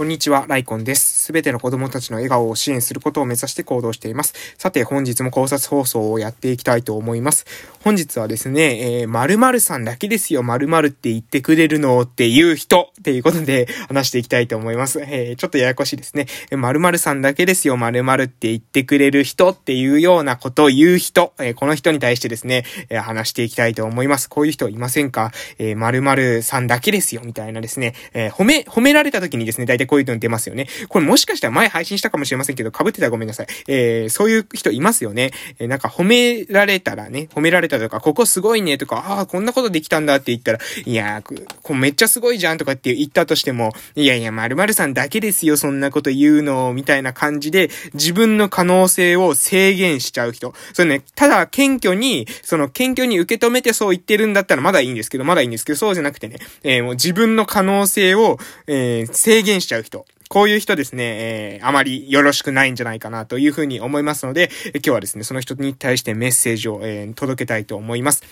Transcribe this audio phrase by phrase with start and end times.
[0.00, 1.19] こんにちは、ライコンです。
[1.30, 4.34] すべての子供たちの笑顔を支援することを目指して行動しています。
[4.58, 7.46] さて、本日も考察放送をやっていきたいと思います。
[7.84, 15.00] 本日はですね、えー、〇〇さんだけですよ、〇〇って言ってくれるのっていう人っていうことで話していきたいと思います。
[15.02, 16.26] えー、ちょっとややこしいですね。
[16.50, 24.28] 〇〇さんだけですよ、〇〇って言ってくれる人っていうようなことを言う人、えー、この人に対してですね、えー、話していきたいと思います。
[24.28, 25.30] こういう人いませんか？
[25.58, 30.66] えー、〇〇さんだけですよ、みたいなですね、えー、褒め、褒められた時にですね、大体こういうの出ますよね。
[30.88, 33.46] これもししかしたら前配信したかもしれませんけど、被ってたらごめんなさい。
[33.68, 35.30] えー、そういう人いますよね。
[35.58, 50.54] えー、なんか褒められたらね、褒められたとか、ここすごいねとか、ああ、こんなことできたんだって言ったら、いやー、こめっちゃすごいじゃんとかって言ったとしても、いやいや、〇〇さんだけですよ、そんなこと言うの、みたいな感じで、自分の可能性を制限しちゃう人。
[50.72, 60.06] それね、ただ謙虚に、その謙虚に受け止めてそう言ってるんだったらまだいいんですけど、まだいいんですけど、そうじゃなくてね、えー、もう自分の可能性を、えー、制限しちゃう人。
[60.32, 68.22] こういう人ですね、えー、あまりよろしくないんじゃないかなというふうに思いますので、今日はですね、その人に対してメッセージを、えー、届けたいと思います。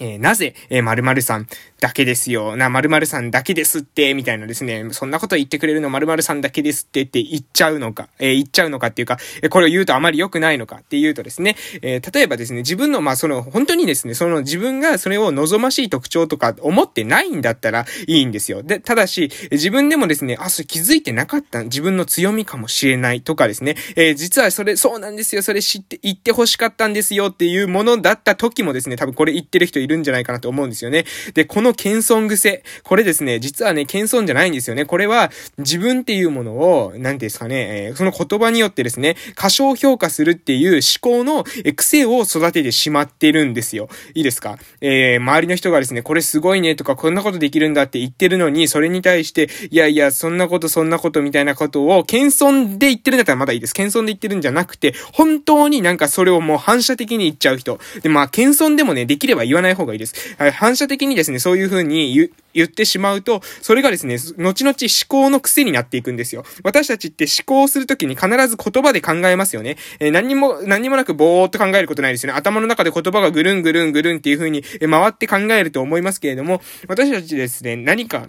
[0.00, 1.46] えー、なぜ、えー、〇〇さん
[1.80, 2.56] だけですよ。
[2.56, 18.62] な、〇〇さんだけですって、みたいなですね、そんなこと言ってくれるの〇〇さんだけですってって言っちゃうのか、えー、言っちゃうのかっていうか、え、これを言うとあまり良くないのかっていうとですね、え、例えばですね、自分の、まあ、その、本当にですね、その自分がそれを望ましい特徴とか思ってないんだったらいいんですよ。
[18.62, 31.04] で、ただし、自分でもですね、あ、それ気づいてなかった自分の強みかもしれないとかですね、え、実はそれ、そうなんですよ、それ知って、言って欲しかったんですよっていうものだった時もですね、多分これ言ってる人いるんじゃないかなと思うんですよね。
[31.34, 32.62] で、この謙遜癖。
[32.82, 34.84] これですね、実はね、謙遜じゃないんですよね。
[34.84, 41.44] これは、自分っていうものを、なんですかね、えー、その言葉によってですね、過小評価するっていう思考の
[41.76, 43.88] 癖を育ててしまってるんですよ。
[44.14, 44.58] いいですか？
[44.80, 53.74] えー、周りの人がですね、これすごいねとか、こんなことできるんだって言ってるのに、それに対して、いやいや、そんなこと、そんなことみたいなことを、謙遜で言ってるんだったらまだいいです。
[53.74, 57.78] 謙遜で言ってるんじゃなくて、本当になんかそれをもう反射的に言っちゃう人。
[58.02, 60.14] で、まあ、謙遜でもね、できれば言わない方がいいです。
[60.38, 66.44] はい反射的にですね、そういう風に言、言ってしまうと、それがですね、後々思考の癖になっていくんですよ。
[66.62, 69.76] 私たちって思考するときに必ず言葉で考えますよね。
[69.98, 72.38] えー、何にも、何にもなくぼーっと考えることないですよね。
[72.38, 78.28] 頭の中で言葉がぐるんぐるんぐるんっていう風に回って考えると思いますけれども、私たちですね、何か、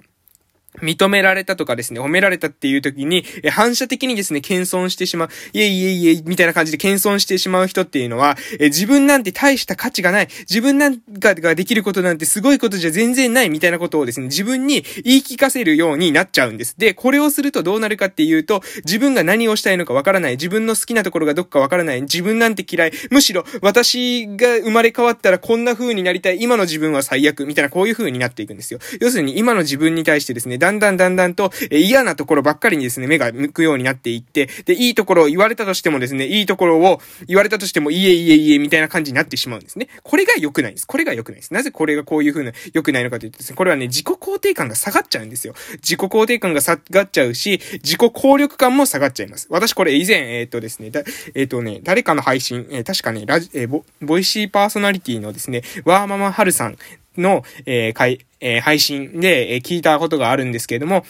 [0.82, 16.76] 認められたとかですね、褒められたっていう時に、え反射的にですね、謙遜してしまう、いえいえいえ、みたいな感じで謙遜してしまう人っていうのは、え自分なんて大した価値がない、自分なんかができることなんてすごいことじゃ全然ない、みたいなことをですね、自分に言い聞かせるようになっちゃうんです。
[16.78, 28.80] で、これをするとどうなるかっていうと、自分が何をしたいのかわからない、自分の好きなところがどっかわからない、自分なんて嫌い、むしろ私が生まれ変わったらこんな風になりたい、今の自分は最悪、みたいなこういう風になっていくんですよ。
[29.00, 39.90] 要するに今の自分に対してですね、だんだんだんだんと、え嫌なところばっかりにですね、目が向くようになっていって、で、いいところを言われたとしてもですね、いいところを言われたとしても、いえいえいえ、みたいな感じになってしまうんですね。
[40.04, 40.88] これが良くないです。
[40.88, 41.54] これが良くないです。
[41.54, 45.54] なぜこれがこういう風な良くないのかというとですね、これはね、自己肯定感が下がっちゃうんですよ。
[45.76, 49.48] 自己肯定感が下がっちゃうし、自己効力感も下がっちゃいます。
[49.52, 51.02] 私これ以前、えっ、ー、とですね、だ
[51.36, 56.78] えっ、ー、とね、誰かの配信、えー、確かね、ラジ、えボ、ボイシーパーソナリティのですね、ワーママハルさん
[57.22, 61.04] の、えー、会、えー、配信で、えー、聞いたことがあるんですけれども、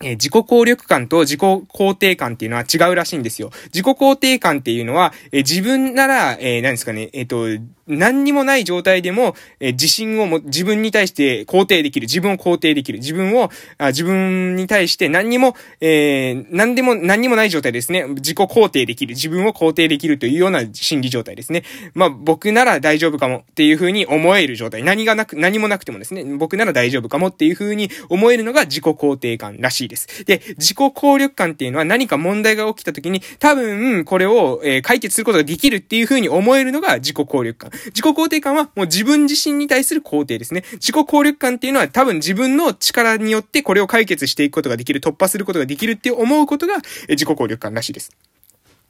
[0.00, 3.50] えー、自己効力感と自己肯定感っていうのは違うらしいんですよ。
[3.66, 7.46] 自己肯定感っていうのは、えー、自分なら、えー、何ですかね、えっ、と、
[7.88, 12.04] 何にもない状態でも、え、自信をも、自分に対して肯定できる。
[12.04, 12.98] 自分を肯定できる。
[12.98, 18.04] 自分を、あ自分に対して何にも、えー、何でも、何にもない状態ですね。
[18.08, 19.14] 自己肯定できる。
[19.14, 21.64] 自分を肯定できるというような心理状態ですね。
[21.94, 24.82] まあ、僕なら大丈夫かもっていうふうに思える状態。
[24.82, 30.24] 何がなく、何もなくてもですね、僕なら大丈夫かもっていうふうに思えるのが自己肯定感らしいです。
[30.24, 37.77] で、自己効力感っていうのは何か問題が起きた時に、多分、これを、えー、解決することができるっていうふうに思えるのが自己効力感。
[37.86, 40.64] 自己肯定感はもう自分自身に対する肯定ですね。
[40.72, 46.76] 自己効力感っていうのは多分自分の力によってこれを解決していくことができる、突破することができるって思うことが
[47.08, 48.10] 自己効力感らしいです。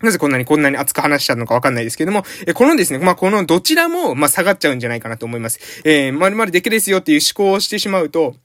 [0.00, 5.58] なぜこんなにこんなに熱く話したのかわかんないですけども、えこのですね、まあ、このどちらも、ま下がっちゃうんじゃないかなと思います。
[5.84, 8.36] えー、まるまるできですよっていう思考をしてしまうと、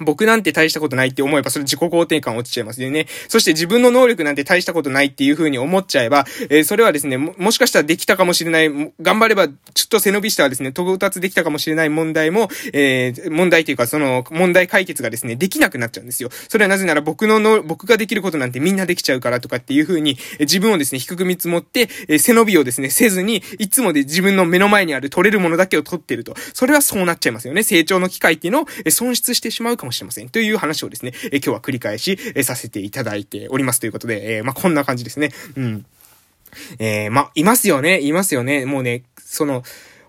[0.00, 3.06] 僕なんて大したことないって思えば、それ自己肯定感落ちちゃいますよね。
[3.28, 9.54] そして自分の能力なんて大したことないっていう風に思っちゃえば、えー、それはですねも、もしかしたらできたかもしれない、頑張れば、ちょ
[9.86, 16.30] っと背伸びしたらですね、到達できたかもしれない問題も、えー、問題というか、その、問題解決がですね、できなくなっちゃうんですよ。
[16.48, 26.34] それはなぜなら僕のの、僕ができることなんてみんなできちゃうからとかっていう風に、自分をですね、低く見積もって、え背伸びをですね、せずに、いつもで自分の目の前にある取れるものだけを取ってると。
[26.52, 27.62] それはそうなっちゃいますよね。
[27.62, 30.28] 成長の機会っていうのを、え損失してしまうかかもしれません。
[30.30, 35.30] という話をですね、え今日は繰り返し、えさせていただいておりますということで、えまあ、こんな感じですね。
[35.56, 35.86] うん。
[36.78, 38.64] えー、まあ、いますよね、いますよね。
[38.64, 39.62] もうね、その、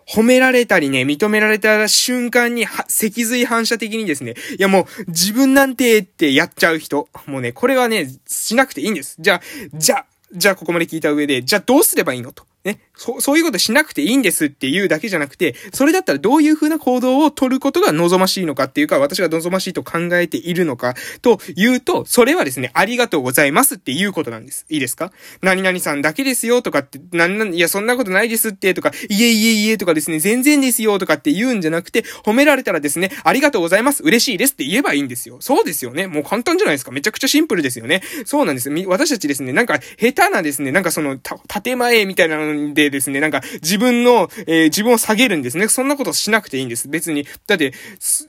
[0.07, 7.09] 褒められたりね、認められた瞬間に、脊髄反射的にですね、いやもう、自分なんてってやっちゃう人。
[7.25, 9.15] もうね、これはね、しなくていいんです。
[9.19, 9.41] じゃあ、
[9.73, 12.45] じゃあ、じゃあここまで聞いた上で、じゃあどうすればいいのと。
[12.65, 12.79] ね。
[12.95, 24.65] そ、そういうことしなくていいんですっていうだけじゃなくて、それだったらどういう風な行動を取ることが望ましいのかっていうか、私が望ましいと考えているのか、というと、それはですね、ありがとうございますっていうことなんです。
[24.69, 25.11] いいですか？
[25.41, 35.37] 何々さんだけですよとかって、なんなん、いや、そんなことないですってとか、いえいえいえとかですね、全然ですよとかって言うんじゃなくて、褒められたらですね、ありがとうございます、嬉しいですって言えばいいんですよ。
[35.41, 36.07] そうですよね。
[36.07, 36.91] もう簡単じゃないですか。
[36.91, 38.01] めちゃくちゃシンプルですよね。
[38.25, 38.69] そうなんです。
[38.87, 45.67] 私たちですね、なんか、下手なですね、なんかその、た、建前みたいなのでですね、なんか自分の、えー、自分を下げるんですね。
[45.67, 46.87] そんなことしなくていいんです。
[46.87, 47.27] 別に。
[47.47, 47.73] だって、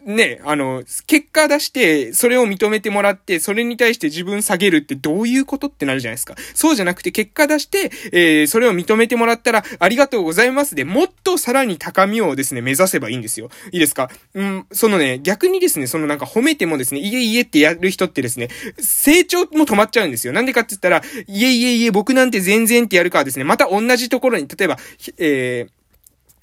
[0.05, 6.35] ね、あの、結果出して、それを認めてもらって、それに対して自分下げるってどういうことってなるじゃないですか。
[6.55, 13.51] そうじゃなくて、結果出して、えー、それを認めてもらったら、ありがとうございますで、もっとさらに高みをですね、目指せばいいんですよ。
[13.73, 14.11] いいですか？
[14.35, 18.49] うん、そのね、逆にですね、そのなんか褒めてもですね、いえいえってやる人ってですね、
[18.79, 20.33] 成長も止まっちゃうんですよ。
[20.33, 24.79] なんでかって言ったら、いえいえいえ、僕なんて全然ってやるからですね、また同じとところに、例えば、
[25.19, 25.71] えー、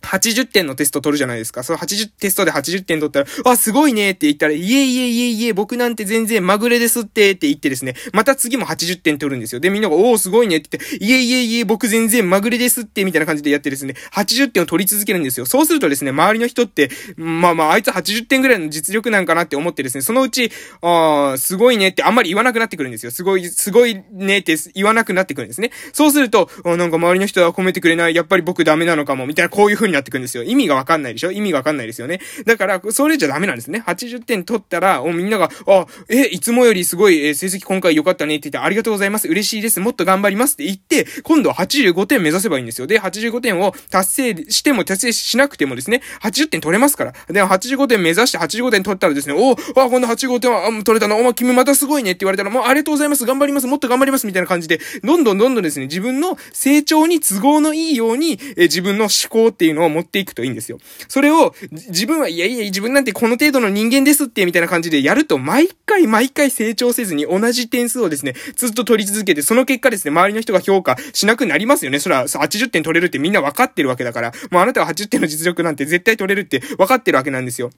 [0.04, 1.64] 80点のテスト取るじゃないですか。
[1.64, 9.60] その80テストで80点取ったら、あ、すごいねって言ったら、いえいえいえいえ、僕なんて全然まぐれですってって言ってですね、また次も80点取るんですよ。
[9.60, 15.46] で、みんなが、おーすごいねって言って、いえいえいえ、僕全然まぐれですってみたいな感じでやってですね、80点を取り続けるんですよ。
[15.46, 20.52] そうするとですね、周りの人って、まあまあ、あいつ80点ぐらいの実力なんかなって思ってですね、そのうち、
[20.82, 23.12] あー、すごいねってあんまり言わなくなってくるんですよ。
[23.12, 25.72] すごい、すごいねって言わなくなってくるんですね。
[25.94, 30.44] そうすると、あなんか周りの人は褒めてくれない、やっぱり僕ダメなのかも、みたいなこういう風になってくるんですよ。
[30.44, 31.32] 意味がわかんないでしょ？
[31.32, 32.20] 意味がわかんないですよね。
[32.46, 33.84] だから、それじゃダメなんですね。
[33.86, 39.28] 80点取ったら、みんなが、あ、え、いつもよりすごい、え、成績今回良かったねって言って、ありがとうございます。
[39.28, 39.80] 嬉しいです。
[39.80, 42.88] もっと頑張りますって言って、今度は85点目指せばいいんですよ。
[42.88, 47.14] で、85点を達成しても達成しなくてもですね、80点取れますから。
[47.28, 53.26] で、85点目指して85点取ったらですね、おあ、こんな85点は、取れたの、お前君またすごいねって言われたら、もうありがとうございます。
[53.26, 53.68] 頑張ります。
[53.68, 54.28] もっと頑張ります。
[54.28, 60.80] みたいな感じで、どんどんどんどんですね、自分の成長に都合のいいように、え自分の思考っていうのをを持っていくといいんですよ。
[61.08, 72.00] それを自分は、いやいや、自分なんてこの程度の人間ですって、みたいな感じでやると、毎回毎回成長せずに同じ点数をですね、ずっと取り続けて、その結果ですね、周りの人が評価しなくなりますよね。
[72.00, 77.72] そら、80点取れるってみんな分かってるわけだから、もうあなたは80点の実力なんて絶対取れるって分かってるわけなんですよ。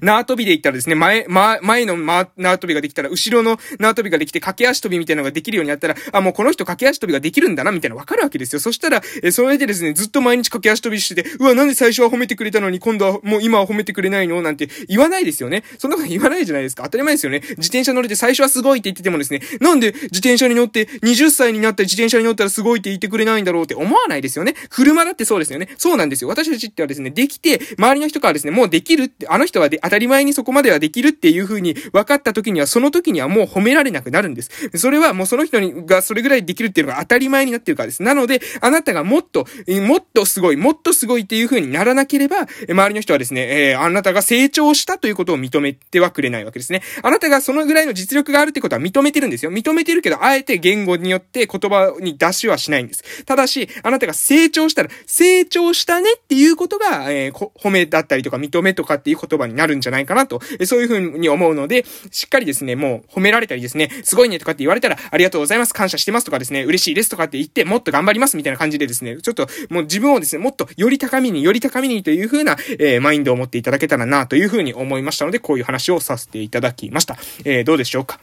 [0.00, 8.60] 縄跳びで言ったらですね、前、前、前のま縄跳びができたら、後ろの縄跳びができて、駆け足跳びみたいなのができるようになったら、あ、もうこの人駆け足跳びができるんだな、みたいなわかるわけですよ。
[8.60, 14.42] そしたら、え、それでですね、ずっと毎日駆け足跳びしてて、うわ、なんで最初は褒めてくれたのに、今度は、もう今は褒めてくれないの？
[14.42, 15.64] なんて言わないですよね。
[15.78, 16.82] そんなこと言わないじゃないですか。
[16.84, 17.40] 当たり前ですよね。
[17.40, 24.54] 自転車乗れて最初はすごいって言っててもですね、なんで自転車に乗って、20歳になったら自転車に乗ったらすごいって言ってくれないんだろうって思わないですよね。
[24.70, 25.68] 車だってそうですよね。
[25.78, 26.28] そうなんですよ。
[26.28, 34.50] 私たちってはですね、できて、周りの人からですね、もうできるって、あの人はで当たり前にそこまではできるっていう風に分かった時には、その時にはもう褒められなくなるんです。
[34.74, 38.02] それはもうその人にがそれぐらいできるっていうのが当たり前になってるからです。
[38.02, 46.82] なので、あなたがもっと、もっとすごい、もっとすごいっていう風にならなければ、周りの人はですね、えー、あなたが成長したということを認めてはくれないわけですね。
[47.02, 49.52] あなたがそのぐらいの実力があるってことは認めてるんですよ。
[49.52, 53.24] 認めてるけど、あえて言語によって言葉に出しはしないんです。
[53.24, 77.16] ただし、あなたが成長したら、成長したねっていうことが、えー、褒めだったりとか認めとかっていう言葉になるんじゃないかなと、そういう風に思うので、しっかりですね、もう褒められたりですね、すごいねとかって言われたら、ありがとうございます、感謝してますとかですね、嬉しいですとかって言って、もっと頑張りますみたいな感じでですね、ちょっともう自分をですね、もっとより高みに、より高みにという風な、えー、マインドを持っていただけたらなという風に思いましたので、こういう話をさせていただきました。
[77.44, 78.20] えー、どうでしょうか？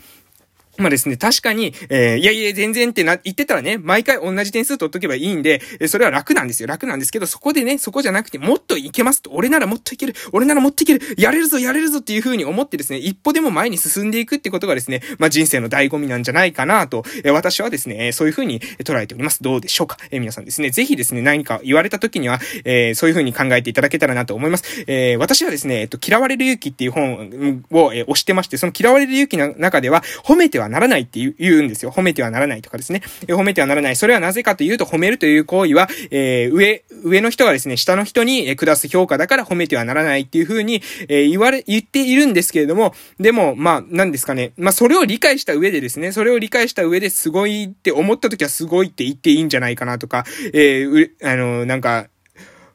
[0.77, 6.68] まあですね、確かに、えー、いやいや、全然ってな、言ってたらね、毎回同じ点数取っとけばいいんで、えそれは楽なんですよ。
[6.68, 9.30] 楽なんですけど、そこでね、そこじゃなくて、もっといけますと。
[9.34, 10.15] 俺ならもっといける。
[10.32, 11.01] 俺ならもっといける。
[11.18, 19.44] やれるぞ、やれるぞっていう風に思ってですね、一歩でも前に進んでいくってことがですね、まあ人生の醍醐味なんじゃないかなと、え私はですね、そういう風に捉えております。
[19.44, 19.98] どうでしょうか。
[20.10, 24.86] え皆さんですね、ぜひですね、何か言われた時には、えそういう風に考えていただけたらなと思います。
[24.88, 31.91] え私はですね、えっと、嫌われる勇気っていう本を、え押してまして、その嫌われる勇気の中では、褒めてははならないって、言うんですよ。
[31.91, 33.01] 褒めてはならないとかですね。
[33.27, 33.96] え褒めてはならない。
[33.96, 44.53] それはなぜかというと、褒めるという行為は、えー、上、上の人がですね、下の人に下す評価だから褒めてはならないっていう風に、えー、言われ、言っているんですけれども、でも、まあ、何ですかね。
[44.58, 52.08] まあ、それを理解した上でですね、それを理解した上ですごいって思った時はすごいって言っていいんじゃないかなとか、えー、あの、なんか、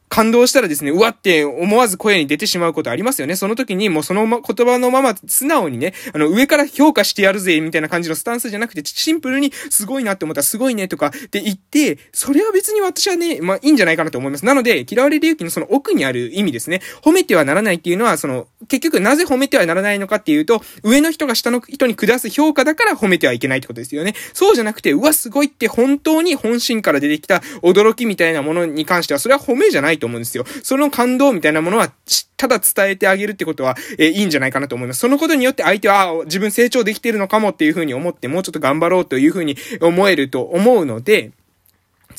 [0.09, 3.35] 感動したらですね、うわって思わず声に出てしまうことありますよね。
[3.35, 14.45] その時にもうその言葉のまま素直にね、あの、上から評価してやるぜ、みたいな感じのスタンスじゃなくて、シンプルにすごいなって思ったらすごいねとかって言って、それは別に私はね、まあいいんじゃないかなと思います。
[14.45, 16.81] なので、嫌われる勇気のその奥にある意味ですね。
[17.03, 24.15] 褒めてはならないっていうのは、その、結局なぜ褒めてはならないのかっていうと、上の人が下の人に下す評価だから褒めてはいけないってことですよね。
[24.33, 30.45] そうじゃなくて、うわ、すごいって本当に本心から出てきた驚きみたいなものに関しては、それは褒めじゃないと思うんですよ。
[30.63, 31.91] その感動みたいなものは、
[32.37, 34.99] ただ伝えてあげるってことは、えー、いいんじゃないかなと思います。
[34.99, 41.31] そのことによって相手は、あ自分成長できてるのかもっていうふうに思って、もうちょっと頑張ろうというふうに思えると思うので、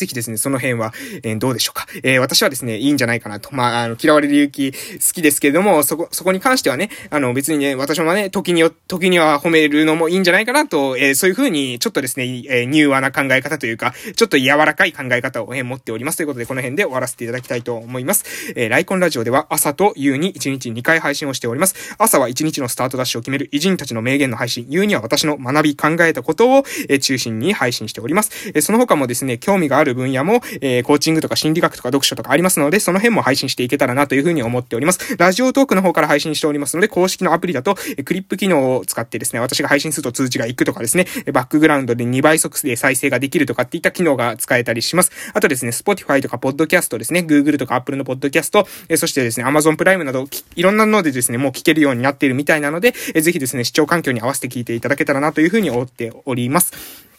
[0.00, 1.87] ぜひですね、その辺は、えー、どうでしょうか。
[2.02, 3.54] えー、私はですね、いいんじゃないかなと。
[3.54, 4.78] まあ、あの、嫌われる勇気好
[5.12, 16.16] きですけれども、そこ、そこに関してはね、あの、別にね、私もね、時によ、時には褒めるのもいいんじゃないかなと、えー、そういうふうに、ちょっとですね、えー、柔和な考え方というか、ちょっと柔らかい考え方を、えー、持っております。
[16.16, 18.25] ということで、この辺で終わらせていただきたいと思います。
[18.57, 21.95] えー、ライコンラジオでは朝と夕に1日2回配信をしております。
[21.99, 28.50] 朝は1日のスタートダッシュを決める偉人たちの名言の配信、夕には私の学び考えたことを、えー、中心に配信しております。
[28.54, 35.16] えー、その他もですね、興味がある分野も、え、コーチングとか心理学とか読書とかありますので、その辺も配信していけたらなというふうに思っております。
[35.16, 45.12] ラジオトークの方から配信しておりますので、公式のアプリだと、えクリップ機能を使ってですね、私が配信すると通知が行くとかですね、バックグラウンドで2倍速で再生ができるとかっていった機能が使えたりします。
[45.35, 57.09] あとですね、Spotify とか Podcast ですね、Google とか Apple の Podcast、えそしてですね、Amazon プライムなど、いろんなのでですね、もう聞けるようになっているみたいなので、えぜひですね、視聴環境に合わせて聞いていただけたらなというふうに思っております。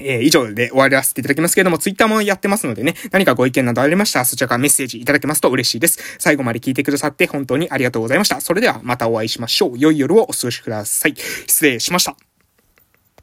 [0.00, 5.98] えー、以上で終わらせていただきますけれども、ツイッターもやってますのでね、何かご意見などありましたら、そちらからメッセージいただけますと嬉しいです。
[6.18, 8.40] 最後まで聞いてくださって本当にありがとうございました。
[8.40, 9.78] それではまたお会いしましょう。
[9.78, 11.14] 良い夜をお過ごしください。
[11.16, 12.29] 失礼しました。